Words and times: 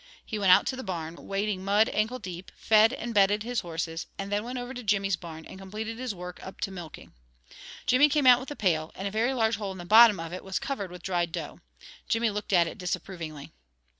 He 0.25 0.39
went 0.39 0.51
out 0.51 0.65
to 0.65 0.75
the 0.75 0.83
barn, 0.83 1.15
wading 1.27 1.63
mud 1.63 1.87
ankle 1.93 2.17
deep, 2.17 2.51
fed 2.57 2.91
and 2.91 3.13
bedded 3.13 3.43
his 3.43 3.59
horses, 3.59 4.07
and 4.17 4.31
then 4.31 4.43
went 4.43 4.57
over 4.57 4.73
to 4.73 4.81
Jimmy's 4.81 5.15
barn, 5.15 5.45
and 5.45 5.59
completed 5.59 5.99
his 5.99 6.15
work 6.15 6.43
up 6.43 6.59
to 6.61 6.71
milking. 6.71 7.13
Jimmy 7.85 8.09
came 8.09 8.25
out 8.25 8.39
with 8.39 8.49
the 8.49 8.55
pail, 8.55 8.91
and 8.95 9.07
a 9.07 9.11
very 9.11 9.35
large 9.35 9.57
hole 9.57 9.71
in 9.71 9.77
the 9.77 9.85
bottom 9.85 10.19
of 10.19 10.33
it 10.33 10.43
was 10.43 10.57
covered 10.57 10.89
with 10.89 11.03
dried 11.03 11.31
dough. 11.31 11.59
Jimmy 12.09 12.31
looked 12.31 12.51
at 12.51 12.65
it 12.65 12.79
disapprovingly. 12.79 13.51